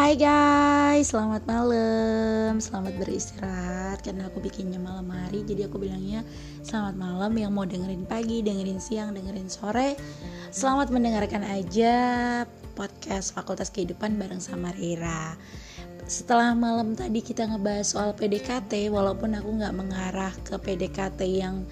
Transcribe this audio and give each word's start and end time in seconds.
Hai 0.00 0.16
guys, 0.16 1.12
selamat 1.12 1.44
malam, 1.44 2.56
selamat 2.56 3.04
beristirahat. 3.04 4.00
Karena 4.00 4.32
aku 4.32 4.40
bikinnya 4.40 4.80
malam 4.80 5.04
hari, 5.12 5.44
jadi 5.44 5.68
aku 5.68 5.76
bilangnya 5.76 6.24
selamat 6.64 6.96
malam 6.96 7.28
Yang 7.36 7.52
mau 7.52 7.68
dengerin 7.68 8.08
pagi, 8.08 8.40
dengerin 8.40 8.80
siang, 8.80 9.12
dengerin 9.12 9.52
sore. 9.52 10.00
Selamat 10.48 10.88
mendengarkan 10.88 11.44
aja 11.44 11.92
podcast 12.72 13.36
Fakultas 13.36 13.68
Kehidupan 13.68 14.16
bareng 14.16 14.40
sama 14.40 14.72
Rira. 14.72 15.36
Setelah 16.08 16.56
malam 16.56 16.96
tadi 16.96 17.20
kita 17.20 17.44
ngebahas 17.44 17.92
soal 17.92 18.16
PDKT 18.16 18.88
walaupun 18.88 19.36
aku 19.36 19.52
nggak 19.52 19.76
mengarah 19.76 20.32
ke 20.48 20.56
PDKT 20.56 21.20
yang 21.28 21.68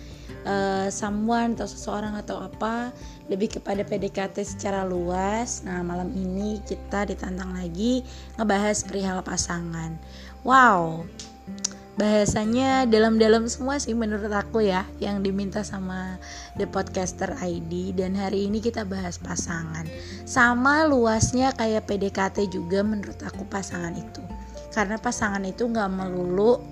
uh, 0.49 0.89
someone 0.89 1.53
atau 1.53 1.69
seseorang 1.69 2.17
atau 2.17 2.41
apa 2.41 2.91
lebih 3.29 3.61
kepada 3.61 3.85
PDKT 3.85 4.41
secara 4.43 4.89
luas. 4.89 5.61
Nah 5.63 5.85
malam 5.85 6.09
ini 6.17 6.65
kita 6.65 7.05
ditantang 7.05 7.53
lagi 7.53 8.01
ngebahas 8.41 8.89
perihal 8.89 9.21
pasangan. 9.21 10.01
Wow 10.43 11.05
bahasanya 11.99 12.87
dalam-dalam 12.87 13.51
semua 13.51 13.83
sih 13.83 13.91
menurut 13.91 14.31
aku 14.31 14.63
ya 14.63 14.87
yang 15.03 15.19
diminta 15.19 15.67
sama 15.67 16.15
The 16.55 16.71
Podcaster 16.71 17.35
ID 17.43 17.99
dan 17.99 18.15
hari 18.15 18.47
ini 18.47 18.63
kita 18.63 18.87
bahas 18.87 19.19
pasangan. 19.19 19.85
Sama 20.23 20.87
luasnya 20.87 21.51
kayak 21.59 21.91
PDKT 21.91 22.55
juga 22.55 22.87
menurut 22.87 23.19
aku 23.27 23.43
pasangan 23.51 23.99
itu. 23.99 24.23
Karena 24.71 24.95
pasangan 24.95 25.43
itu 25.43 25.67
nggak 25.67 25.91
melulu 25.91 26.63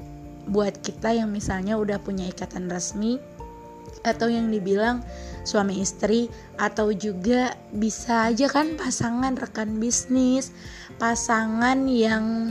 buat 0.46 0.78
kita 0.78 1.10
yang 1.10 1.34
misalnya 1.34 1.74
udah 1.74 1.98
punya 1.98 2.30
ikatan 2.30 2.70
resmi 2.70 3.18
atau 4.06 4.30
yang 4.30 4.48
dibilang 4.48 5.02
suami 5.46 5.78
istri 5.78 6.26
atau 6.58 6.90
juga 6.90 7.54
bisa 7.70 8.30
aja 8.30 8.50
kan 8.50 8.74
pasangan 8.74 9.38
rekan 9.38 9.78
bisnis 9.78 10.50
pasangan 10.98 11.86
yang 11.86 12.50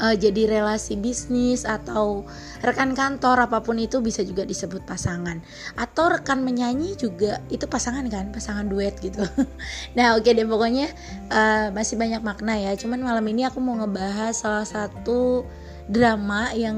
uh, 0.00 0.14
jadi 0.16 0.48
relasi 0.48 0.96
bisnis 0.96 1.64
atau 1.64 2.24
rekan 2.60 2.92
kantor 2.92 3.48
apa 3.48 3.60
pun 3.64 3.76
itu 3.80 4.00
bisa 4.00 4.24
juga 4.24 4.44
disebut 4.44 4.84
pasangan. 4.84 5.40
Atau 5.76 6.12
rekan 6.12 6.44
menyanyi 6.44 6.96
juga 6.96 7.40
itu 7.52 7.64
pasangan 7.68 8.04
kan 8.08 8.32
pasangan 8.32 8.68
duet 8.68 8.96
gitu. 9.00 9.24
Nah 9.96 10.16
oke 10.16 10.28
okay 10.28 10.32
deh 10.36 10.48
pokoknya 10.48 10.88
uh, 11.32 11.72
masih 11.72 11.96
banyak 11.96 12.20
makna 12.20 12.56
ya. 12.56 12.72
Cuman 12.76 13.00
malam 13.00 13.24
ini 13.28 13.48
aku 13.48 13.58
mau 13.60 13.76
ngebahas 13.80 14.36
salah 14.36 14.66
satu 14.66 15.44
drama 15.86 16.50
yang 16.50 16.76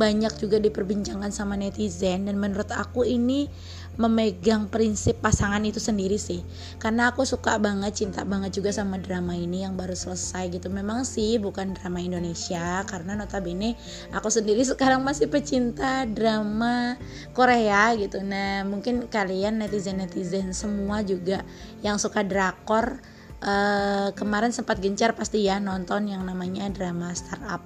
banyak 0.00 0.32
juga 0.40 0.56
diperbincangkan 0.56 1.28
sama 1.28 1.60
netizen 1.60 2.24
dan 2.24 2.40
menurut 2.40 2.72
aku 2.72 3.04
ini 3.04 3.48
memegang 3.96 4.68
prinsip 4.68 5.20
pasangan 5.24 5.60
itu 5.64 5.80
sendiri 5.80 6.20
sih. 6.20 6.44
Karena 6.76 7.12
aku 7.12 7.24
suka 7.24 7.56
banget 7.56 8.04
cinta 8.04 8.28
banget 8.28 8.60
juga 8.60 8.72
sama 8.72 9.00
drama 9.00 9.32
ini 9.32 9.64
yang 9.64 9.72
baru 9.76 9.96
selesai 9.96 10.52
gitu. 10.52 10.68
Memang 10.68 11.08
sih 11.08 11.40
bukan 11.40 11.72
drama 11.72 12.00
Indonesia 12.00 12.84
karena 12.84 13.16
notabene 13.16 13.76
aku 14.12 14.28
sendiri 14.28 14.60
sekarang 14.64 15.00
masih 15.00 15.32
pecinta 15.32 16.04
drama 16.04 17.00
Korea 17.32 17.96
gitu. 17.96 18.20
Nah 18.20 18.64
mungkin 18.68 19.08
kalian 19.08 19.64
netizen 19.64 20.00
netizen 20.00 20.52
semua 20.52 21.00
juga 21.00 21.40
yang 21.80 21.96
suka 21.96 22.20
drakor 22.20 23.00
uh, 23.42 24.12
kemarin 24.12 24.52
sempat 24.52 24.80
gencar 24.80 25.16
pasti 25.16 25.44
ya 25.44 25.56
nonton 25.56 26.08
yang 26.08 26.20
namanya 26.24 26.68
drama 26.68 27.12
startup 27.16 27.64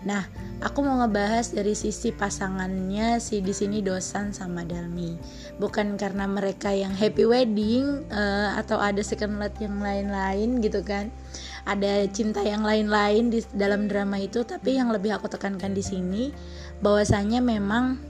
Nah, 0.00 0.24
aku 0.64 0.80
mau 0.80 0.96
ngebahas 1.04 1.52
dari 1.52 1.76
sisi 1.76 2.08
pasangannya 2.08 3.20
si 3.20 3.44
di 3.44 3.52
sini 3.52 3.84
Dosan 3.84 4.32
sama 4.32 4.64
Dalmi. 4.64 5.12
Bukan 5.60 6.00
karena 6.00 6.24
mereka 6.24 6.72
yang 6.72 6.96
happy 6.96 7.28
wedding 7.28 8.08
uh, 8.08 8.56
atau 8.56 8.80
ada 8.80 9.04
second 9.04 9.36
love 9.36 9.56
yang 9.60 9.76
lain-lain 9.76 10.64
gitu 10.64 10.80
kan. 10.80 11.12
Ada 11.68 12.08
cinta 12.08 12.40
yang 12.40 12.64
lain-lain 12.64 13.28
di 13.28 13.44
dalam 13.52 13.92
drama 13.92 14.16
itu, 14.16 14.40
tapi 14.48 14.80
yang 14.80 14.88
lebih 14.88 15.20
aku 15.20 15.28
tekankan 15.28 15.76
di 15.76 15.84
sini 15.84 16.32
bahwasanya 16.80 17.44
memang 17.44 18.00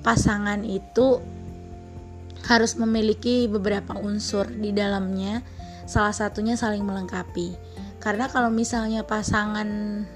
pasangan 0.00 0.64
itu 0.64 1.20
harus 2.48 2.80
memiliki 2.80 3.44
beberapa 3.52 3.92
unsur 4.00 4.48
di 4.48 4.72
dalamnya. 4.72 5.44
Salah 5.84 6.16
satunya 6.16 6.56
saling 6.56 6.84
melengkapi 6.84 7.56
karena 7.98 8.30
kalau 8.30 8.50
misalnya 8.50 9.02
pasangan 9.02 9.66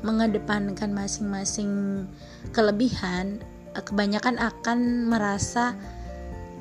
mengedepankan 0.07 0.95
masing-masing 0.95 2.05
kelebihan 2.55 3.43
kebanyakan 3.75 4.37
akan 4.39 5.09
merasa 5.09 5.75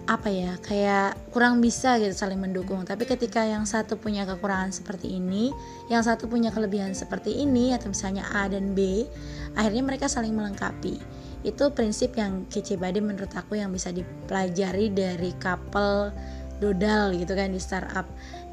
apa 0.09 0.33
ya 0.33 0.57
kayak 0.65 1.13
kurang 1.29 1.61
bisa 1.61 2.01
gitu 2.01 2.11
saling 2.11 2.41
mendukung. 2.41 2.81
Tapi 2.83 3.05
ketika 3.05 3.45
yang 3.45 3.69
satu 3.69 4.01
punya 4.01 4.25
kekurangan 4.25 4.73
seperti 4.73 5.13
ini 5.21 5.53
yang 5.93 6.01
satu 6.01 6.25
punya 6.25 6.49
kelebihan 6.49 6.97
seperti 6.97 7.37
ini 7.37 7.77
atau 7.77 7.93
misalnya 7.93 8.25
A 8.33 8.49
dan 8.49 8.73
B 8.73 9.05
akhirnya 9.53 9.83
mereka 9.85 10.09
saling 10.09 10.33
melengkapi. 10.33 10.97
Itu 11.45 11.73
prinsip 11.73 12.17
yang 12.17 12.49
kece 12.49 12.81
bade 12.81 13.01
menurut 13.01 13.29
aku 13.33 13.61
yang 13.61 13.69
bisa 13.69 13.93
dipelajari 13.93 14.89
dari 14.93 15.31
couple 15.37 16.13
dodal 16.61 17.13
gitu 17.13 17.33
kan 17.37 17.53
di 17.53 17.61
startup. 17.61 18.05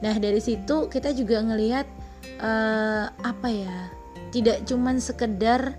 Nah 0.04 0.14
dari 0.16 0.40
situ 0.40 0.88
kita 0.88 1.16
juga 1.16 1.40
ngelihat 1.44 1.88
uh, 2.40 3.10
apa 3.22 3.48
ya 3.48 3.76
tidak 4.30 4.64
cuman 4.68 5.00
sekedar 5.00 5.76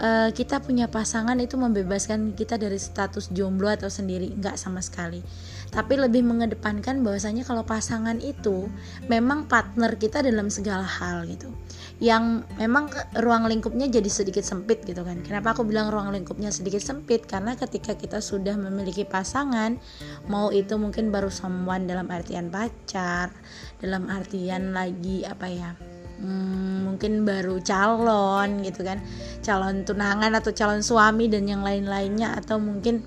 uh, 0.00 0.28
kita 0.32 0.60
punya 0.60 0.90
pasangan 0.90 1.36
itu 1.38 1.56
membebaskan 1.56 2.34
kita 2.36 2.60
dari 2.60 2.76
status 2.76 3.32
jomblo 3.32 3.70
atau 3.70 3.88
sendiri 3.88 4.32
nggak 4.36 4.56
sama 4.58 4.82
sekali. 4.82 5.20
Tapi 5.66 5.98
lebih 5.98 6.22
mengedepankan 6.22 7.02
bahwasanya 7.02 7.42
kalau 7.42 7.66
pasangan 7.66 8.22
itu 8.22 8.70
memang 9.10 9.50
partner 9.50 9.98
kita 9.98 10.22
dalam 10.22 10.46
segala 10.46 10.86
hal 10.86 11.26
gitu 11.26 11.50
yang 11.96 12.44
memang 12.60 12.92
ruang 13.24 13.48
lingkupnya 13.48 13.88
jadi 13.88 14.10
sedikit 14.12 14.44
sempit 14.44 14.84
gitu 14.84 15.00
kan. 15.00 15.24
Kenapa 15.24 15.56
aku 15.56 15.64
bilang 15.64 15.88
ruang 15.88 16.12
lingkupnya 16.12 16.52
sedikit 16.52 16.84
sempit? 16.84 17.24
Karena 17.24 17.56
ketika 17.56 17.96
kita 17.96 18.20
sudah 18.20 18.52
memiliki 18.60 19.08
pasangan 19.08 19.80
mau 20.28 20.52
itu 20.52 20.76
mungkin 20.76 21.08
baru 21.08 21.32
someone 21.32 21.88
dalam 21.88 22.12
artian 22.12 22.52
pacar 22.52 23.32
dalam 23.80 24.12
artian 24.12 24.76
lagi 24.76 25.24
apa 25.24 25.46
ya 25.48 25.72
hmm, 26.20 26.84
mungkin 26.84 27.24
baru 27.24 27.64
calon 27.64 28.60
gitu 28.60 28.84
kan. 28.84 29.00
Calon 29.40 29.88
tunangan 29.88 30.36
atau 30.36 30.52
calon 30.52 30.84
suami 30.84 31.32
dan 31.32 31.48
yang 31.48 31.64
lain-lainnya 31.64 32.36
atau 32.36 32.60
mungkin 32.60 33.00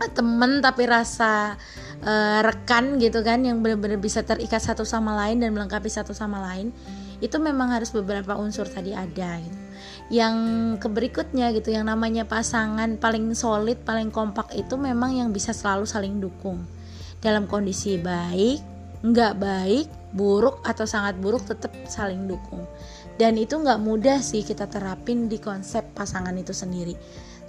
eh, 0.00 0.10
temen 0.16 0.64
tapi 0.64 0.88
rasa 0.88 1.60
uh, 2.00 2.40
rekan 2.40 2.96
gitu 2.96 3.20
kan 3.20 3.44
yang 3.44 3.60
benar-benar 3.60 4.00
bisa 4.00 4.24
terikat 4.24 4.64
satu 4.64 4.88
sama 4.88 5.12
lain 5.12 5.44
dan 5.44 5.52
melengkapi 5.52 5.92
satu 5.92 6.16
sama 6.16 6.40
lain 6.40 6.72
itu 7.18 7.36
memang 7.38 7.70
harus 7.74 7.94
beberapa 7.94 8.34
unsur 8.38 8.66
tadi 8.66 8.94
ada 8.94 9.38
gitu. 9.38 9.58
Yang 10.10 10.36
keberikutnya 10.84 11.52
gitu 11.56 11.72
yang 11.72 11.88
namanya 11.88 12.28
pasangan 12.28 12.96
paling 13.00 13.32
solid, 13.36 13.80
paling 13.82 14.10
kompak 14.10 14.52
itu 14.54 14.74
memang 14.74 15.16
yang 15.16 15.28
bisa 15.30 15.54
selalu 15.54 15.86
saling 15.88 16.18
dukung. 16.22 16.62
Dalam 17.20 17.48
kondisi 17.48 17.96
baik, 17.96 18.60
nggak 19.04 19.34
baik, 19.40 19.86
buruk 20.12 20.60
atau 20.64 20.84
sangat 20.84 21.16
buruk 21.16 21.44
tetap 21.48 21.72
saling 21.88 22.28
dukung. 22.28 22.68
Dan 23.14 23.38
itu 23.38 23.56
nggak 23.56 23.80
mudah 23.80 24.18
sih 24.20 24.42
kita 24.42 24.66
terapin 24.66 25.30
di 25.30 25.38
konsep 25.40 25.86
pasangan 25.94 26.34
itu 26.34 26.52
sendiri 26.52 26.96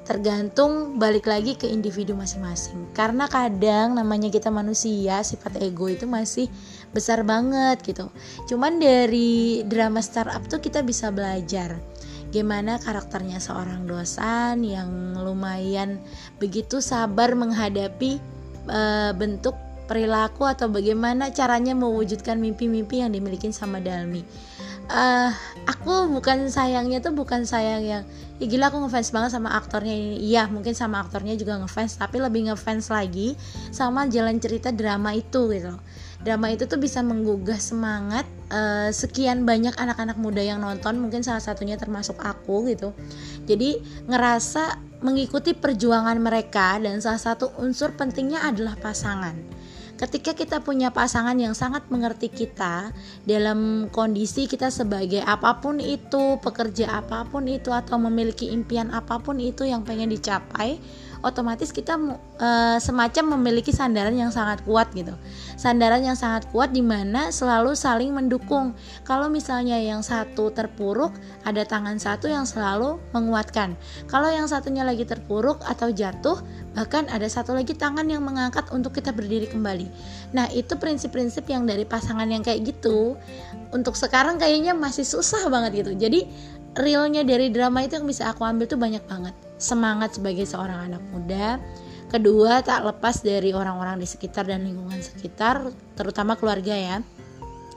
tergantung 0.05 1.01
balik 1.01 1.25
lagi 1.25 1.57
ke 1.57 1.65
individu 1.65 2.13
masing-masing 2.13 2.93
karena 2.93 3.25
kadang 3.25 3.97
namanya 3.97 4.29
kita 4.29 4.53
manusia 4.53 5.25
sifat 5.25 5.57
ego 5.65 5.89
itu 5.89 6.05
masih 6.05 6.45
besar 6.91 7.23
banget 7.23 7.81
gitu. 7.81 8.11
Cuman 8.49 8.77
dari 8.77 9.63
drama 9.65 10.03
startup 10.03 10.43
tuh 10.45 10.59
kita 10.59 10.83
bisa 10.85 11.09
belajar 11.09 11.79
gimana 12.35 12.75
karakternya 12.83 13.39
seorang 13.39 13.87
dosan 13.87 14.59
yang 14.67 15.15
lumayan 15.15 16.03
begitu 16.35 16.83
sabar 16.83 17.31
menghadapi 17.31 18.19
uh, 18.67 19.15
bentuk 19.15 19.55
perilaku 19.87 20.43
atau 20.43 20.67
bagaimana 20.67 21.31
caranya 21.31 21.71
mewujudkan 21.77 22.35
mimpi-mimpi 22.41 23.05
yang 23.05 23.13
dimiliki 23.13 23.53
sama 23.53 23.79
Dalmi. 23.79 24.25
Uh, 24.85 25.33
aku 25.65 26.13
bukan 26.13 26.45
sayangnya 26.45 27.01
tuh 27.01 27.09
bukan 27.09 27.41
sayang 27.41 27.81
yang 27.81 28.03
ya 28.37 28.45
gila 28.45 28.69
aku 28.69 28.85
ngefans 28.85 29.09
banget 29.15 29.31
sama 29.33 29.55
aktornya 29.57 29.95
ini. 29.95 30.17
Iya 30.29 30.45
mungkin 30.51 30.77
sama 30.77 31.01
aktornya 31.01 31.33
juga 31.39 31.57
ngefans 31.57 31.97
tapi 31.97 32.21
lebih 32.21 32.51
ngefans 32.51 32.93
lagi 32.93 33.33
sama 33.73 34.05
jalan 34.11 34.37
cerita 34.37 34.69
drama 34.69 35.15
itu 35.17 35.49
gitu 35.49 35.73
drama 36.25 36.49
itu 36.49 36.65
tuh 36.65 36.81
bisa 36.81 37.05
menggugah 37.05 37.61
semangat 37.61 38.25
uh, 38.49 38.89
sekian 38.89 39.45
banyak 39.45 39.77
anak-anak 39.77 40.17
muda 40.17 40.41
yang 40.41 40.57
nonton 40.57 40.97
mungkin 40.97 41.21
salah 41.21 41.39
satunya 41.39 41.77
termasuk 41.77 42.17
aku 42.17 42.65
gitu. 42.73 42.97
Jadi 43.45 43.77
ngerasa 44.09 44.81
mengikuti 45.05 45.53
perjuangan 45.53 46.17
mereka 46.17 46.81
dan 46.81 46.97
salah 46.97 47.21
satu 47.21 47.53
unsur 47.61 47.93
pentingnya 47.93 48.41
adalah 48.41 48.73
pasangan. 48.81 49.37
Ketika 49.95 50.35
kita 50.35 50.59
punya 50.59 50.91
pasangan 50.91 51.39
yang 51.39 51.55
sangat 51.55 51.87
mengerti 51.87 52.27
kita 52.27 52.91
dalam 53.23 53.87
kondisi 53.95 54.43
kita 54.43 54.67
sebagai 54.67 55.23
apa 55.23 55.63
pun 55.63 55.79
itu, 55.79 56.35
pekerja 56.43 56.99
apa 56.99 57.23
pun 57.23 57.47
itu 57.47 57.71
atau 57.71 57.95
memiliki 57.95 58.51
impian 58.51 58.91
apa 58.91 59.23
pun 59.23 59.39
itu 59.39 59.63
yang 59.63 59.87
pengen 59.87 60.11
dicapai, 60.11 60.83
otomatis 61.25 61.73
kita 61.73 61.97
uh, 61.97 62.77
semacam 62.77 63.33
memiliki 63.35 63.73
sandaran 63.73 64.13
yang 64.13 64.29
sangat 64.29 64.61
kuat 64.61 64.93
gitu. 64.93 65.17
Sandaran 65.57 66.05
yang 66.05 66.13
sangat 66.13 66.45
kuat 66.53 66.69
di 66.69 66.85
mana 66.85 67.33
selalu 67.33 67.73
saling 67.73 68.13
mendukung. 68.13 68.77
Kalau 69.01 69.25
misalnya 69.25 69.81
yang 69.81 70.05
satu 70.05 70.53
terpuruk 70.53 71.17
ada 71.41 71.65
tangan 71.65 71.97
satu 71.97 72.29
yang 72.29 72.45
selalu 72.45 73.01
menguatkan. 73.09 73.73
Kalau 74.05 74.29
yang 74.29 74.45
satunya 74.45 74.85
lagi 74.85 75.01
terpuruk 75.03 75.65
atau 75.65 75.89
jatuh 75.89 76.45
bahkan 76.77 77.09
ada 77.09 77.25
satu 77.25 77.57
lagi 77.57 77.73
tangan 77.73 78.05
yang 78.05 78.21
mengangkat 78.21 78.69
untuk 78.69 78.93
kita 78.93 79.09
berdiri 79.09 79.49
kembali. 79.49 79.89
Nah 80.37 80.45
itu 80.53 80.77
prinsip-prinsip 80.77 81.49
yang 81.49 81.65
dari 81.65 81.89
pasangan 81.89 82.29
yang 82.29 82.45
kayak 82.45 82.69
gitu 82.69 83.17
untuk 83.73 83.97
sekarang 83.97 84.37
kayaknya 84.37 84.77
masih 84.77 85.07
susah 85.07 85.49
banget 85.49 85.81
gitu. 85.81 85.97
Jadi 85.97 86.29
realnya 86.77 87.25
dari 87.25 87.49
drama 87.49 87.81
itu 87.81 87.97
yang 87.97 88.05
bisa 88.05 88.29
aku 88.29 88.43
ambil 88.43 88.67
tuh 88.67 88.77
banyak 88.77 89.01
banget 89.07 89.44
semangat 89.57 90.17
sebagai 90.17 90.43
seorang 90.47 90.91
anak 90.91 91.03
muda. 91.11 91.59
Kedua 92.05 92.61
tak 92.61 92.85
lepas 92.85 93.25
dari 93.25 93.51
orang-orang 93.51 93.99
di 93.99 94.07
sekitar 94.07 94.45
dan 94.47 94.63
lingkungan 94.63 95.01
sekitar 95.01 95.73
terutama 95.97 96.37
keluarga 96.37 96.75
ya. 96.77 96.97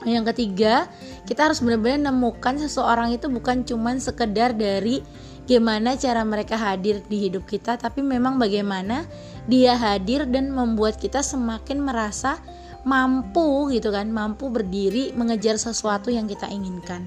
Yang 0.07 0.31
ketiga 0.31 0.87
kita 1.27 1.51
harus 1.51 1.59
benar-benar 1.59 2.13
nemukan 2.13 2.55
seseorang 2.61 3.11
itu 3.11 3.27
bukan 3.27 3.67
cuman 3.67 3.99
sekedar 3.99 4.55
dari 4.55 5.03
gimana 5.43 5.97
cara 5.97 6.21
mereka 6.23 6.55
hadir 6.55 7.01
di 7.09 7.25
hidup 7.25 7.49
kita 7.49 7.73
tapi 7.75 8.05
memang 8.05 8.37
bagaimana 8.37 9.03
dia 9.49 9.73
hadir 9.73 10.29
dan 10.29 10.53
membuat 10.53 11.01
kita 11.01 11.25
semakin 11.25 11.81
merasa 11.81 12.37
mampu 12.87 13.73
gitu 13.73 13.91
kan 13.91 14.07
mampu 14.07 14.47
berdiri 14.47 15.11
mengejar 15.17 15.59
sesuatu 15.59 16.13
yang 16.13 16.29
kita 16.29 16.47
inginkan. 16.47 17.03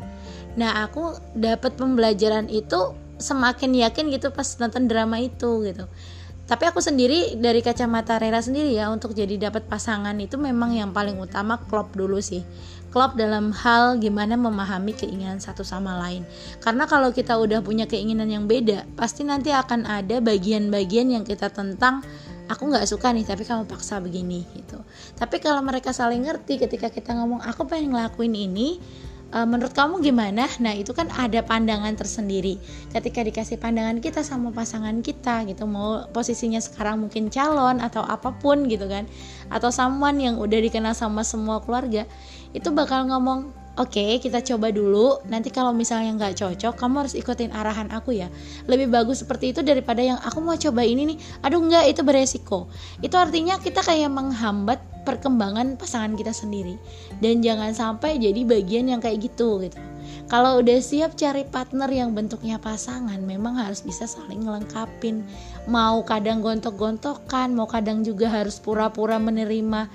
Nah 0.59 0.85
aku 0.85 1.17
dapat 1.33 1.79
pembelajaran 1.81 2.51
itu 2.53 2.93
semakin 3.23 3.79
yakin 3.87 4.11
gitu 4.11 4.35
pas 4.35 4.45
nonton 4.59 4.91
drama 4.91 5.23
itu 5.23 5.63
gitu. 5.65 5.87
Tapi 6.43 6.69
aku 6.69 6.83
sendiri 6.83 7.39
dari 7.39 7.63
kacamata 7.63 8.19
Rera 8.19 8.43
sendiri 8.43 8.75
ya 8.75 8.91
untuk 8.91 9.15
jadi 9.15 9.39
dapat 9.39 9.71
pasangan 9.71 10.13
itu 10.19 10.37
memang 10.37 10.75
yang 10.75 10.91
paling 10.91 11.17
utama 11.17 11.57
klop 11.71 11.95
dulu 11.95 12.19
sih. 12.19 12.43
Klop 12.93 13.17
dalam 13.17 13.57
hal 13.57 13.97
gimana 13.97 14.37
memahami 14.37 14.93
keinginan 14.93 15.41
satu 15.41 15.65
sama 15.65 15.97
lain. 15.97 16.29
Karena 16.61 16.85
kalau 16.85 17.09
kita 17.15 17.41
udah 17.41 17.65
punya 17.65 17.89
keinginan 17.89 18.29
yang 18.29 18.45
beda 18.45 18.85
pasti 18.99 19.25
nanti 19.25 19.49
akan 19.49 19.89
ada 19.89 20.21
bagian-bagian 20.21 21.15
yang 21.15 21.25
kita 21.25 21.49
tentang 21.49 22.05
aku 22.53 22.69
nggak 22.69 22.85
suka 22.85 23.15
nih 23.17 23.25
tapi 23.25 23.49
kamu 23.49 23.65
paksa 23.65 24.03
begini 24.05 24.45
gitu. 24.53 24.77
Tapi 25.17 25.41
kalau 25.41 25.65
mereka 25.65 25.97
saling 25.97 26.27
ngerti 26.27 26.61
ketika 26.61 26.93
kita 26.93 27.17
ngomong 27.17 27.41
aku 27.49 27.65
pengen 27.65 27.97
ngelakuin 27.97 28.35
ini 28.37 28.77
uh, 29.33 29.49
menurut 29.49 29.73
kamu 29.73 30.05
gimana? 30.05 30.47
Nah, 30.61 30.77
itu 30.77 30.93
kan 30.93 31.09
ada 31.11 31.41
pandangan 31.43 31.97
tersendiri. 31.97 32.61
Ketika 32.93 33.25
dikasih 33.25 33.57
pandangan 33.59 33.99
kita 33.99 34.21
sama 34.21 34.53
pasangan 34.53 35.01
kita 35.01 35.49
gitu, 35.49 35.65
mau 35.65 36.07
posisinya 36.13 36.61
sekarang 36.61 37.03
mungkin 37.03 37.33
calon 37.33 37.81
atau 37.81 38.05
apa 38.05 38.37
pun 38.37 38.69
gitu 38.69 38.87
kan. 38.87 39.09
Atau 39.49 39.73
someone 39.73 40.21
yang 40.21 40.37
udah 40.39 40.61
dikenal 40.61 40.93
sama 40.93 41.25
semua 41.25 41.65
keluarga, 41.65 42.05
itu 42.53 42.69
bakal 42.71 43.09
ngomong 43.09 43.63
Oke, 43.73 44.05
okay, 44.05 44.21
kita 44.21 44.45
coba 44.45 44.69
dulu. 44.69 45.25
Nanti 45.33 45.49
kalau 45.49 45.73
misalnya 45.73 46.13
nggak 46.13 46.45
cocok, 46.45 46.77
kamu 46.77 46.95
harus 47.09 47.17
ikutin 47.17 47.57
arahan 47.57 47.89
aku 47.89 48.13
ya. 48.13 48.29
Lebih 48.69 48.93
bagus 48.93 49.25
seperti 49.25 49.57
itu 49.57 49.65
daripada 49.65 50.05
yang 50.05 50.21
aku 50.21 50.45
mau 50.45 50.61
coba 50.61 50.85
ini 50.85 51.09
nih. 51.09 51.19
Aduh 51.41 51.65
nggak, 51.65 51.89
itu 51.89 52.05
beresiko. 52.05 52.69
Itu 53.01 53.17
artinya 53.17 53.57
kita 53.57 53.81
kayak 53.81 54.13
menghambat 54.13 54.92
perkembangan 55.03 55.77
pasangan 55.79 56.15
kita 56.15 56.31
sendiri. 56.35 56.79
Dan 57.19 57.43
jangan 57.43 57.75
sampai 57.75 58.19
jadi 58.19 58.43
bagian 58.47 58.91
yang 58.91 59.01
kayak 59.03 59.27
gitu 59.27 59.63
gitu. 59.63 59.79
Kalau 60.31 60.63
udah 60.65 60.79
siap 60.81 61.13
cari 61.19 61.45
partner 61.45 61.91
yang 61.93 62.17
bentuknya 62.17 62.57
pasangan, 62.57 63.21
memang 63.21 63.59
harus 63.59 63.85
bisa 63.85 64.09
saling 64.09 64.49
ngelengkapin. 64.49 65.27
Mau 65.69 66.01
kadang 66.03 66.41
gontok-gontokan, 66.41 67.53
mau 67.53 67.69
kadang 67.69 68.01
juga 68.01 68.33
harus 68.33 68.57
pura-pura 68.57 69.21
menerima 69.21 69.93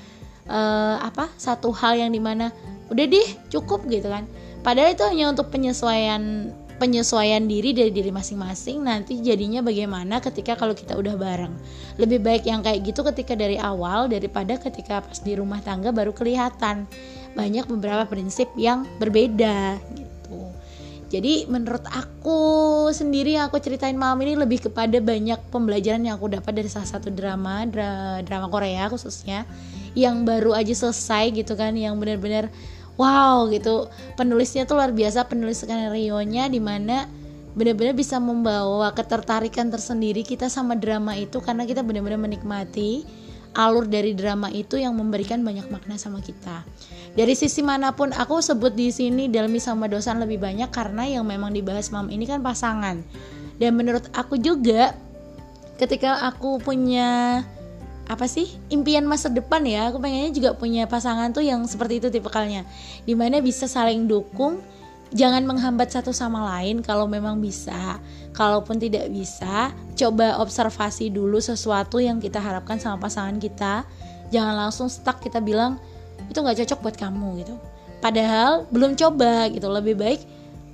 uh, 0.48 0.96
apa 1.04 1.30
satu 1.36 1.72
hal 1.76 2.00
yang 2.00 2.12
di 2.12 2.22
mana 2.24 2.52
udah 2.88 3.06
deh 3.06 3.28
cukup 3.52 3.84
gitu 3.92 4.08
kan 4.08 4.24
padahal 4.64 4.96
itu 4.96 5.04
hanya 5.04 5.32
untuk 5.32 5.52
penyesuaian 5.52 6.52
penyesuaian 6.78 7.42
diri 7.44 7.74
dari 7.74 7.90
diri 7.90 8.14
masing-masing 8.14 8.86
nanti 8.86 9.18
jadinya 9.20 9.66
bagaimana 9.66 10.22
ketika 10.22 10.54
kalau 10.54 10.78
kita 10.78 10.94
udah 10.94 11.18
bareng. 11.18 11.54
Lebih 11.98 12.22
baik 12.22 12.44
yang 12.46 12.62
kayak 12.62 12.86
gitu 12.86 13.02
ketika 13.02 13.34
dari 13.34 13.58
awal 13.58 14.06
daripada 14.08 14.56
ketika 14.62 15.02
pas 15.02 15.20
di 15.20 15.34
rumah 15.34 15.60
tangga 15.66 15.90
baru 15.90 16.14
kelihatan. 16.14 16.86
Banyak 17.34 17.66
beberapa 17.70 18.06
prinsip 18.06 18.50
yang 18.56 18.86
berbeda 19.02 19.82
gitu. 19.98 20.42
Jadi 21.08 21.48
menurut 21.48 21.84
aku 21.88 22.40
sendiri 22.92 23.40
yang 23.40 23.48
aku 23.48 23.58
ceritain 23.64 23.96
malam 23.96 24.20
ini 24.28 24.36
lebih 24.36 24.70
kepada 24.70 25.00
banyak 25.00 25.40
pembelajaran 25.50 26.04
yang 26.04 26.20
aku 26.20 26.30
dapat 26.30 26.52
dari 26.52 26.70
salah 26.70 26.88
satu 26.88 27.10
drama 27.10 27.64
drama 28.22 28.48
Korea 28.52 28.92
khususnya 28.92 29.48
yang 29.98 30.28
baru 30.28 30.54
aja 30.54 30.76
selesai 30.76 31.34
gitu 31.34 31.58
kan 31.58 31.74
yang 31.74 31.98
benar-benar 31.98 32.52
wow 32.98 33.48
gitu 33.50 33.88
penulisnya 34.20 34.66
tuh 34.66 34.78
luar 34.82 34.92
biasa 34.92 35.30
penulis 35.30 35.64
skenario 35.64 36.18
nya 36.26 36.50
di 36.50 36.60
mana 36.60 37.08
benar-benar 37.58 37.98
bisa 37.98 38.22
membawa 38.22 38.94
ketertarikan 38.94 39.74
tersendiri 39.74 40.22
kita 40.22 40.46
sama 40.46 40.78
drama 40.78 41.18
itu 41.18 41.42
karena 41.42 41.66
kita 41.66 41.82
benar-benar 41.82 42.22
menikmati 42.22 43.02
alur 43.58 43.90
dari 43.90 44.14
drama 44.14 44.54
itu 44.54 44.78
yang 44.78 44.94
memberikan 44.94 45.42
banyak 45.42 45.66
makna 45.74 45.98
sama 45.98 46.22
kita. 46.22 46.62
Dari 47.18 47.34
sisi 47.34 47.66
mana 47.66 47.90
pun 47.90 48.14
aku 48.14 48.38
sebut 48.38 48.78
di 48.78 48.94
sini 48.94 49.26
Delmi 49.26 49.58
sama 49.58 49.90
Dosan 49.90 50.22
lebih 50.22 50.38
banyak 50.38 50.70
karena 50.70 51.10
yang 51.10 51.26
memang 51.26 51.58
dibahas 51.58 51.90
mam 51.90 52.14
ini 52.14 52.30
kan 52.30 52.46
pasangan. 52.46 53.02
Dan 53.58 53.74
menurut 53.74 54.06
aku 54.14 54.38
juga 54.38 54.94
ketika 55.82 56.22
aku 56.30 56.62
punya 56.62 57.42
apa 58.08 58.24
sih 58.26 58.48
impian 58.72 59.04
masa 59.04 59.28
depan 59.28 59.62
ya. 59.68 59.92
Aku 59.92 60.00
pengennya 60.00 60.32
juga 60.32 60.50
punya 60.56 60.88
pasangan 60.88 61.36
tuh 61.36 61.44
yang 61.44 61.68
seperti 61.68 62.00
itu 62.00 62.08
tipikalnya. 62.08 62.64
Di 63.04 63.14
mana 63.14 63.44
bisa 63.44 63.68
saling 63.68 64.08
dukung 64.08 64.64
jangan 65.12 65.44
menghambat 65.44 65.92
satu 65.92 66.16
sama 66.16 66.44
lain. 66.56 66.80
Kalau 66.80 67.06
memang 67.06 67.44
bisa 67.44 68.00
kalaupun 68.32 68.80
tidak 68.80 69.12
bisa 69.12 69.76
coba 70.00 70.40
observasi 70.40 71.12
dulu 71.12 71.44
sesuatu 71.44 72.00
yang 72.00 72.24
kita 72.24 72.40
harapkan 72.40 72.80
sama 72.80 72.96
pasangan 72.96 73.36
kita. 73.38 73.84
Jangan 74.32 74.56
langsung 74.56 74.88
stuck 74.88 75.20
kita 75.20 75.44
bilang 75.44 75.76
itu 76.32 76.40
nggak 76.40 76.64
cocok 76.64 76.80
buat 76.80 76.96
kamu 76.96 77.44
gitu. 77.44 77.56
Padahal 78.00 78.64
belum 78.72 78.96
coba 78.96 79.52
gitu. 79.52 79.68
Lebih 79.68 79.96
baik 80.00 80.22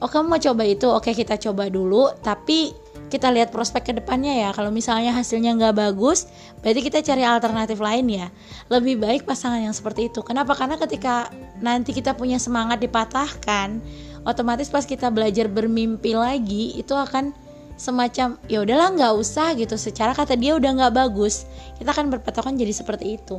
oh 0.04 0.10
kamu 0.12 0.26
mau 0.30 0.42
coba 0.42 0.64
itu? 0.70 0.86
Oke 0.86 1.18
kita 1.18 1.42
coba 1.42 1.66
dulu. 1.72 2.14
Tapi 2.22 2.83
kita 3.14 3.30
lihat 3.30 3.54
prospek 3.54 3.86
ke 3.86 3.94
depannya 4.02 4.34
ya. 4.34 4.50
Kalau 4.58 4.74
misalnya 4.74 5.14
hasilnya 5.14 5.54
nggak 5.54 5.78
bagus 5.78 6.26
berarti 6.66 6.82
kita 6.82 7.06
cari 7.06 7.22
alternatif 7.22 7.78
lain 7.78 8.10
ya. 8.10 8.28
Lebih 8.74 8.98
baik 8.98 9.22
pasangan 9.30 9.62
yang 9.62 9.76
seperti 9.78 10.10
itu. 10.10 10.26
Kenapa? 10.26 10.58
Karena 10.58 10.82
ketika 10.82 11.30
nanti 11.62 11.94
kita 11.94 12.18
punya 12.18 12.42
semangat 12.42 12.82
dipatahkan 12.82 13.78
otomatis 14.26 14.74
pas 14.74 14.82
kita 14.82 15.14
belajar 15.14 15.46
bermimpi 15.46 16.18
lagi 16.18 16.74
itu 16.74 16.98
akan 16.98 17.38
semacam 17.78 18.38
ya 18.50 18.66
udahlah 18.66 18.90
nggak 18.98 19.14
usah 19.22 19.54
gitu. 19.54 19.78
Secara 19.78 20.18
kata 20.18 20.34
dia 20.34 20.58
udah 20.58 20.74
nggak 20.74 20.94
bagus 20.98 21.46
kita 21.78 21.94
akan 21.94 22.10
berpatokan 22.10 22.58
jadi 22.58 22.74
seperti 22.74 23.22
itu. 23.22 23.38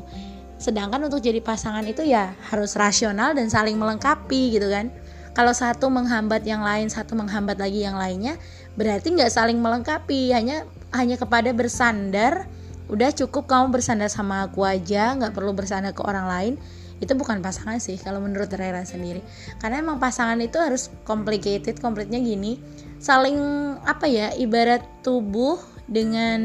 Sedangkan 0.54 1.02
untuk 1.02 1.18
jadi 1.18 1.42
pasangan 1.42 1.82
itu 1.82 2.06
ya 2.06 2.30
harus 2.48 2.78
rasional 2.78 3.34
dan 3.34 3.50
saling 3.50 3.74
melengkapi 3.74 4.54
gitu 4.54 4.70
kan 4.70 4.94
kalau 5.34 5.50
satu 5.50 5.90
menghambat 5.90 6.46
yang 6.46 6.62
lain 6.62 6.86
satu 6.86 7.18
menghambat 7.18 7.58
lagi 7.58 7.82
yang 7.82 7.98
lainnya 7.98 8.38
berarti 8.78 9.10
nggak 9.12 9.34
saling 9.34 9.58
melengkapi. 9.58 10.30
Hanya 10.30 10.62
hanya 10.94 11.18
kepada 11.18 11.50
bersandar 11.50 12.46
udah 12.86 13.10
cukup 13.10 13.50
kamu 13.50 13.74
bersandar 13.74 14.06
sama 14.06 14.46
aku 14.46 14.62
aja 14.62 15.10
nggak 15.18 15.34
perlu 15.34 15.50
bersandar 15.56 15.96
ke 15.96 16.04
orang 16.06 16.28
lain 16.30 16.54
itu 17.02 17.10
bukan 17.18 17.42
pasangan 17.42 17.82
sih 17.82 17.98
kalau 17.98 18.22
menurut 18.22 18.48
Rera 18.54 18.86
sendiri. 18.86 19.20
Karena 19.58 19.82
emang 19.82 19.98
pasangan 19.98 20.38
itu 20.38 20.56
harus 20.62 20.94
complicated 21.02 21.82
komplitnya 21.82 22.22
gini 22.22 22.56
saling 23.02 23.36
apa 23.84 24.06
ya 24.06 24.32
ibarat 24.38 24.80
tubuh 25.02 25.58
dengan 25.90 26.40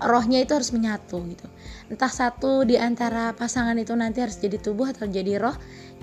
rohnya 0.00 0.42
itu 0.42 0.56
harus 0.56 0.72
menyatu 0.72 1.20
gitu. 1.28 1.46
Entah 1.92 2.10
satu 2.10 2.64
di 2.64 2.80
antara 2.80 3.36
pasangan 3.36 3.76
itu 3.76 3.92
nanti 3.92 4.24
harus 4.24 4.40
jadi 4.40 4.56
tubuh 4.56 4.90
atau 4.90 5.04
jadi 5.04 5.36
roh 5.36 5.54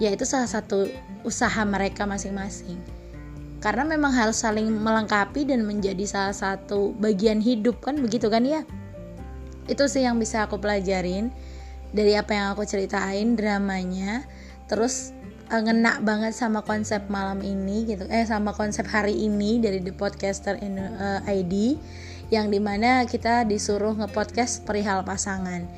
ya 0.01 0.09
itu 0.09 0.25
salah 0.25 0.49
satu 0.49 0.89
usaha 1.21 1.61
mereka 1.61 2.09
masing-masing. 2.09 2.81
Karena 3.61 3.85
memang 3.85 4.09
harus 4.09 4.41
saling 4.41 4.65
melengkapi 4.73 5.45
dan 5.45 5.61
menjadi 5.69 6.01
salah 6.09 6.33
satu 6.33 6.97
bagian 6.97 7.37
hidup 7.37 7.77
kan 7.85 8.01
begitu 8.01 8.25
kan 8.25 8.41
ya? 8.41 8.65
Itu 9.69 9.85
sih 9.85 10.01
yang 10.01 10.17
bisa 10.17 10.49
aku 10.49 10.57
pelajarin 10.57 11.29
dari 11.93 12.17
apa 12.17 12.33
yang 12.33 12.57
aku 12.57 12.65
ceritain 12.65 13.37
dramanya. 13.37 14.25
Terus 14.65 15.13
uh, 15.53 15.61
ngena 15.61 16.01
banget 16.01 16.33
sama 16.33 16.65
konsep 16.65 17.05
malam 17.05 17.45
ini 17.45 17.85
gitu. 17.85 18.09
Eh 18.09 18.25
sama 18.25 18.57
konsep 18.57 18.89
hari 18.89 19.13
ini 19.13 19.61
dari 19.61 19.77
The 19.85 19.93
Podcaster 19.93 20.57
in, 20.57 20.81
uh, 20.81 21.21
ID 21.29 21.77
yang 22.33 22.49
di 22.49 22.57
mana 22.57 23.05
kita 23.05 23.45
disuruh 23.45 23.93
ngepodcast 23.93 24.65
perihal 24.65 25.05
pasangan 25.05 25.69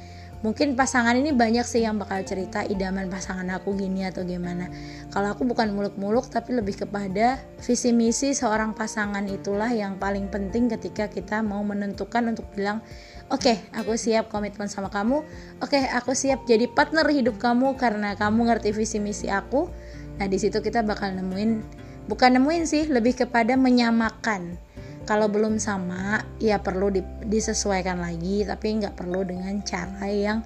mungkin 0.43 0.75
pasangan 0.75 1.15
ini 1.15 1.31
banyak 1.31 1.63
sih 1.63 1.87
yang 1.87 1.95
bakal 1.95 2.19
cerita 2.27 2.67
idaman 2.67 3.07
pasangan 3.07 3.47
aku 3.55 3.73
gini 3.79 4.03
atau 4.03 4.27
gimana. 4.27 4.67
Kalau 5.09 5.31
aku 5.31 5.47
bukan 5.47 5.71
muluk-muluk 5.71 6.27
tapi 6.27 6.51
lebih 6.51 6.83
kepada 6.83 7.39
visi 7.63 7.95
misi 7.95 8.35
seorang 8.35 8.75
pasangan 8.75 9.23
itulah 9.31 9.71
yang 9.71 9.95
paling 9.95 10.27
penting 10.27 10.67
ketika 10.67 11.07
kita 11.07 11.39
mau 11.39 11.63
menentukan 11.63 12.27
untuk 12.35 12.43
bilang 12.51 12.83
oke 13.31 13.39
okay, 13.39 13.63
aku 13.71 13.95
siap 13.95 14.27
komitmen 14.27 14.67
sama 14.67 14.91
kamu. 14.91 15.23
Oke 15.63 15.79
okay, 15.79 15.87
aku 15.95 16.11
siap 16.11 16.43
jadi 16.43 16.67
partner 16.67 17.07
hidup 17.07 17.39
kamu 17.39 17.79
karena 17.79 18.19
kamu 18.19 18.51
ngerti 18.51 18.75
visi 18.75 18.99
misi 18.99 19.31
aku. 19.31 19.71
Nah 20.19 20.27
di 20.27 20.37
situ 20.37 20.59
kita 20.59 20.83
bakal 20.83 21.15
nemuin 21.15 21.63
bukan 22.11 22.35
nemuin 22.35 22.63
sih 22.67 22.83
lebih 22.91 23.15
kepada 23.15 23.55
menyamakan 23.55 24.59
kalau 25.03 25.27
belum 25.27 25.59
sama 25.59 26.23
ya 26.39 26.63
perlu 26.63 26.91
disesuaikan 27.27 27.99
lagi 27.99 28.47
tapi 28.47 28.79
nggak 28.79 28.95
perlu 28.95 29.27
dengan 29.27 29.59
cara 29.63 30.07
yang 30.07 30.39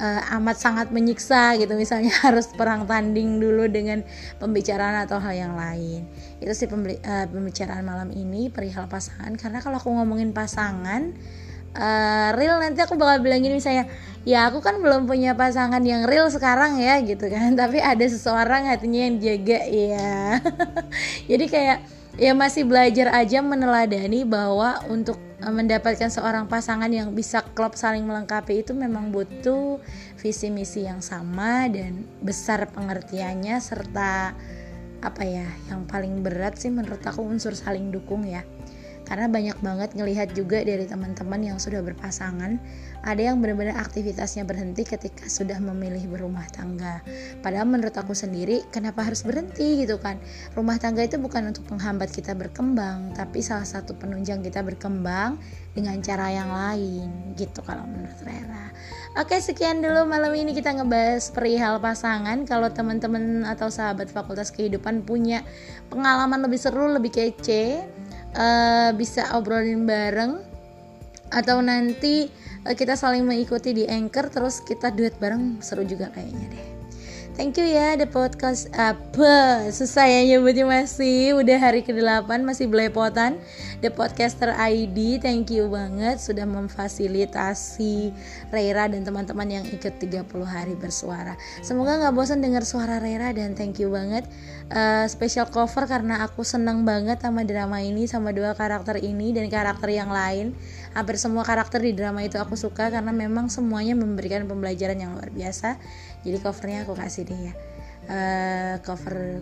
uh, 0.00 0.34
amat 0.40 0.56
sangat 0.56 0.86
menyiksa 0.90 1.60
gitu. 1.60 1.76
Misalnya 1.76 2.10
harus 2.26 2.48
perang 2.50 2.88
tanding 2.88 3.38
dulu 3.38 3.68
dengan 3.68 4.02
pembicaraan 4.40 5.04
atau 5.04 5.20
hal 5.20 5.36
yang 5.36 5.54
lain. 5.54 6.08
Itu 6.40 6.52
sih 6.56 6.66
uh, 6.66 7.26
pembicaraan 7.28 7.84
malam 7.84 8.08
ini 8.10 8.48
perihal 8.48 8.88
pasangan. 8.88 9.36
Karena 9.36 9.60
kalau 9.60 9.76
aku 9.76 9.92
ngomongin 9.92 10.32
pasangan 10.32 11.12
uh, 11.76 12.28
real 12.34 12.58
nanti 12.58 12.80
aku 12.80 12.96
bakal 12.96 13.20
bilang 13.20 13.44
gini 13.44 13.60
misalnya 13.60 13.86
ya 14.26 14.50
aku 14.52 14.60
kan 14.60 14.76
belum 14.80 15.08
punya 15.08 15.32
pasangan 15.32 15.80
yang 15.84 16.08
real 16.08 16.32
sekarang 16.32 16.80
ya 16.80 16.98
gitu 17.04 17.28
kan. 17.28 17.54
Tapi 17.60 17.78
ada 17.78 18.04
seseorang 18.08 18.66
hatinya 18.72 19.00
yang 19.06 19.16
jaga 19.20 19.60
ya 19.68 20.40
jadi 21.30 21.44
kayak 21.46 21.99
ya 22.20 22.36
masih 22.36 22.68
belajar 22.68 23.16
aja 23.16 23.40
meneladani 23.40 24.28
bahwa 24.28 24.84
untuk 24.92 25.16
eh, 25.40 25.48
mendapatkan 25.48 26.12
seorang 26.12 26.44
pasangan 26.44 26.92
yang 26.92 27.16
bisa 27.16 27.40
klop 27.56 27.74
saling 27.74 28.04
melengkapi 28.04 28.60
itu 28.60 28.76
memang 28.76 29.08
butuh 29.08 29.80
visi 30.20 30.52
misi 30.52 30.84
yang 30.84 31.00
sama 31.00 31.64
dan 31.72 32.04
besar 32.20 32.68
pengertiannya 32.68 33.56
serta 33.56 34.36
apa 35.00 35.22
ya 35.24 35.48
yang 35.72 35.88
paling 35.88 36.20
berat 36.20 36.60
sih 36.60 36.68
menurut 36.68 37.00
aku 37.00 37.24
unsur 37.24 37.56
saling 37.56 37.88
dukung 37.88 38.28
ya 38.28 38.44
karena 39.10 39.26
banyak 39.26 39.58
banget 39.58 39.90
ngelihat 39.98 40.38
juga 40.38 40.62
dari 40.62 40.86
teman-teman 40.86 41.42
yang 41.42 41.58
sudah 41.58 41.82
berpasangan 41.82 42.62
ada 43.02 43.18
yang 43.18 43.42
benar-benar 43.42 43.74
aktivitasnya 43.82 44.46
berhenti 44.46 44.86
ketika 44.86 45.26
sudah 45.26 45.58
memilih 45.58 46.06
berumah 46.06 46.46
tangga. 46.54 47.02
Padahal 47.42 47.66
menurut 47.66 47.96
aku 47.98 48.14
sendiri 48.14 48.62
kenapa 48.70 49.02
harus 49.02 49.26
berhenti 49.26 49.82
gitu 49.82 49.98
kan? 49.98 50.22
Rumah 50.54 50.78
tangga 50.78 51.02
itu 51.02 51.18
bukan 51.18 51.50
untuk 51.50 51.66
penghambat 51.66 52.14
kita 52.14 52.38
berkembang 52.38 53.10
tapi 53.18 53.42
salah 53.42 53.66
satu 53.66 53.98
penunjang 53.98 54.46
kita 54.46 54.62
berkembang 54.62 55.42
dengan 55.74 55.98
cara 55.98 56.30
yang 56.30 56.54
lain 56.54 57.34
gitu 57.34 57.66
kalau 57.66 57.82
menurut 57.90 58.14
Rera. 58.22 58.70
Oke 59.18 59.42
sekian 59.42 59.82
dulu 59.82 60.06
malam 60.06 60.30
ini 60.38 60.54
kita 60.54 60.70
ngebahas 60.70 61.34
perihal 61.34 61.82
pasangan. 61.82 62.46
Kalau 62.46 62.70
teman-teman 62.70 63.42
atau 63.42 63.66
sahabat 63.66 64.06
fakultas 64.06 64.54
kehidupan 64.54 65.02
punya 65.02 65.42
pengalaman 65.90 66.46
lebih 66.46 66.62
seru, 66.62 66.86
lebih 66.86 67.10
kece 67.10 67.82
uh, 68.36 68.90
bisa 68.94 69.34
obrolin 69.34 69.86
bareng 69.86 70.42
atau 71.30 71.62
nanti 71.62 72.26
uh, 72.66 72.74
kita 72.74 72.98
saling 72.98 73.26
mengikuti 73.26 73.74
di 73.74 73.84
anchor 73.86 74.30
terus 74.30 74.62
kita 74.62 74.90
duet 74.94 75.14
bareng 75.18 75.62
seru 75.62 75.86
juga 75.86 76.10
kayaknya 76.14 76.46
deh 76.50 76.69
Thank 77.38 77.62
you 77.62 77.70
ya 77.70 77.94
the 77.94 78.10
podcast 78.10 78.66
apa 78.74 79.62
susah 79.70 80.02
ya 80.10 80.26
nyebutnya 80.26 80.66
masih. 80.66 81.38
Udah 81.38 81.62
hari 81.62 81.86
ke-8 81.86 82.26
masih 82.42 82.66
belepotan. 82.66 83.38
The 83.78 83.94
Podcaster 83.94 84.50
ID 84.50 85.22
thank 85.22 85.46
you 85.54 85.70
banget. 85.70 86.18
Sudah 86.18 86.42
memfasilitasi 86.42 88.10
Reira 88.50 88.90
dan 88.90 89.06
teman-teman 89.06 89.46
yang 89.46 89.64
ikut 89.70 90.02
30 90.02 90.26
hari 90.42 90.74
bersuara. 90.74 91.38
Semoga 91.62 92.02
nggak 92.02 92.14
bosan 92.18 92.42
dengar 92.42 92.66
suara 92.66 92.98
Reira 92.98 93.30
dan 93.30 93.54
thank 93.54 93.78
you 93.78 93.94
banget. 93.94 94.26
Uh, 94.70 95.06
special 95.06 95.46
cover 95.50 95.86
karena 95.86 96.26
aku 96.26 96.42
seneng 96.42 96.82
banget 96.82 97.22
sama 97.22 97.46
drama 97.46 97.78
ini 97.78 98.10
sama 98.10 98.34
dua 98.34 98.58
karakter 98.58 98.98
ini 98.98 99.30
dan 99.30 99.46
karakter 99.46 99.94
yang 99.94 100.10
lain. 100.10 100.50
Hampir 100.98 101.14
semua 101.14 101.46
karakter 101.46 101.78
di 101.78 101.94
drama 101.94 102.26
itu 102.26 102.42
aku 102.42 102.58
suka 102.58 102.90
karena 102.90 103.14
memang 103.14 103.46
semuanya 103.46 103.94
memberikan 103.94 104.50
pembelajaran 104.50 104.98
yang 104.98 105.14
luar 105.14 105.30
biasa 105.30 105.78
jadi 106.20 106.38
covernya 106.40 106.78
aku 106.84 106.94
kasih 106.96 107.24
nih 107.28 107.40
ya. 107.50 107.54
Uh, 108.10 108.74
cover 108.82 109.40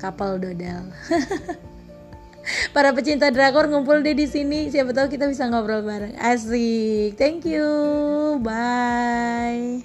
couple 0.00 0.40
dodal. 0.40 0.88
Para 2.74 2.96
pecinta 2.96 3.28
drakor 3.28 3.68
ngumpul 3.68 4.00
deh 4.00 4.16
di 4.16 4.24
sini. 4.24 4.72
Siapa 4.72 4.96
tahu 4.96 5.12
kita 5.12 5.28
bisa 5.28 5.46
ngobrol 5.46 5.84
bareng. 5.84 6.16
Asik. 6.16 7.20
Thank 7.20 7.44
you. 7.44 8.40
Bye. 8.40 9.84